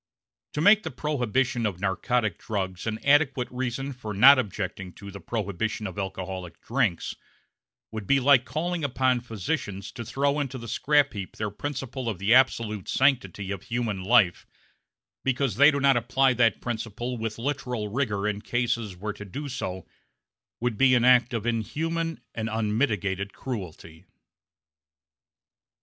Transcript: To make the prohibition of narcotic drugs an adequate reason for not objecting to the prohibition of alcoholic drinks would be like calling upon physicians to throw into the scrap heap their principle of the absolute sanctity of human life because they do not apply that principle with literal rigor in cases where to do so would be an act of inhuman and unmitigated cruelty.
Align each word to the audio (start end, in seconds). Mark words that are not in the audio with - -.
To 0.53 0.61
make 0.61 0.81
the 0.81 0.89
prohibition 0.89 1.67
of 1.67 1.79
narcotic 1.79 2.39
drugs 2.39 2.87
an 2.87 2.97
adequate 3.05 3.49
reason 3.51 3.93
for 3.93 4.15
not 4.15 4.39
objecting 4.39 4.93
to 4.93 5.11
the 5.11 5.19
prohibition 5.21 5.85
of 5.85 5.99
alcoholic 5.99 6.59
drinks 6.59 7.15
would 7.91 8.07
be 8.07 8.19
like 8.19 8.43
calling 8.43 8.83
upon 8.83 9.19
physicians 9.21 9.91
to 9.91 10.03
throw 10.03 10.39
into 10.39 10.57
the 10.57 10.67
scrap 10.67 11.13
heap 11.13 11.35
their 11.37 11.51
principle 11.51 12.09
of 12.09 12.17
the 12.17 12.33
absolute 12.33 12.89
sanctity 12.89 13.51
of 13.51 13.61
human 13.61 14.03
life 14.03 14.47
because 15.23 15.57
they 15.57 15.69
do 15.69 15.79
not 15.79 15.95
apply 15.95 16.33
that 16.33 16.61
principle 16.61 17.15
with 17.19 17.37
literal 17.37 17.87
rigor 17.87 18.27
in 18.27 18.41
cases 18.41 18.97
where 18.97 19.13
to 19.13 19.23
do 19.23 19.47
so 19.47 19.85
would 20.59 20.79
be 20.79 20.95
an 20.95 21.05
act 21.05 21.31
of 21.31 21.45
inhuman 21.45 22.19
and 22.33 22.49
unmitigated 22.51 23.33
cruelty. 23.33 24.05